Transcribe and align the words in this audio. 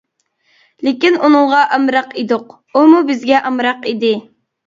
لېكىن 0.87 1.17
ئۇنىڭغا 1.27 1.59
ئامراق 1.75 2.15
ئىدۇق، 2.21 2.57
ئۇمۇ 2.79 3.01
بىزگە 3.11 3.45
ئامراق 3.51 3.87
ئىدى. 3.93 4.13